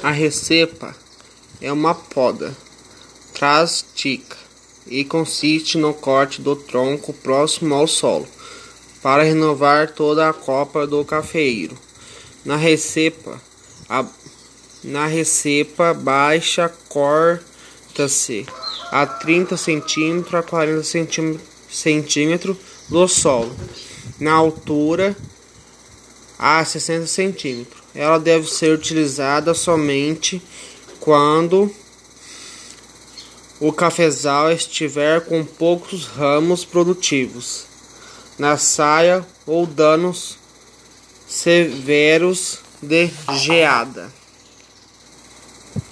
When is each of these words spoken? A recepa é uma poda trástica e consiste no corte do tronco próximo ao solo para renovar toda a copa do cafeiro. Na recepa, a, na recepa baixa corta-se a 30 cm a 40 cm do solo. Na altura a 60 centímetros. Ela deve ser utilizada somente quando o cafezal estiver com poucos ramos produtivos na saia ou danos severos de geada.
A 0.00 0.12
recepa 0.12 0.94
é 1.60 1.72
uma 1.72 1.92
poda 1.92 2.56
trástica 3.34 4.36
e 4.86 5.04
consiste 5.04 5.76
no 5.76 5.92
corte 5.92 6.40
do 6.40 6.54
tronco 6.54 7.12
próximo 7.12 7.74
ao 7.74 7.88
solo 7.88 8.28
para 9.02 9.24
renovar 9.24 9.90
toda 9.90 10.28
a 10.28 10.32
copa 10.32 10.86
do 10.86 11.04
cafeiro. 11.04 11.76
Na 12.44 12.54
recepa, 12.54 13.42
a, 13.88 14.06
na 14.84 15.06
recepa 15.06 15.92
baixa 15.92 16.72
corta-se 16.88 18.46
a 18.92 19.04
30 19.04 19.56
cm 19.56 20.36
a 20.36 20.42
40 20.44 20.82
cm 21.68 22.56
do 22.88 23.08
solo. 23.08 23.54
Na 24.20 24.34
altura 24.34 25.16
a 26.38 26.64
60 26.64 27.06
centímetros. 27.06 27.82
Ela 27.94 28.18
deve 28.18 28.48
ser 28.48 28.72
utilizada 28.72 29.54
somente 29.54 30.40
quando 31.00 31.70
o 33.60 33.72
cafezal 33.72 34.52
estiver 34.52 35.22
com 35.22 35.44
poucos 35.44 36.06
ramos 36.06 36.64
produtivos 36.64 37.66
na 38.38 38.56
saia 38.56 39.26
ou 39.44 39.66
danos 39.66 40.38
severos 41.26 42.60
de 42.80 43.10
geada. 43.32 44.17